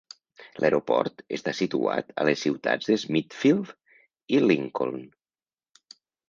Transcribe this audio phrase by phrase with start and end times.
[0.63, 3.71] L'aeroport està situat a les ciutats de Smithfield
[4.37, 5.07] i Lincoln.